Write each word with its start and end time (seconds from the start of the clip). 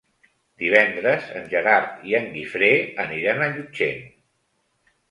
Divendres 0.61 1.27
en 1.41 1.45
Gerard 1.51 2.01
i 2.13 2.17
en 2.21 2.27
Guifré 2.39 2.73
aniran 3.07 3.47
a 3.47 3.53
Llutxent. 3.55 4.07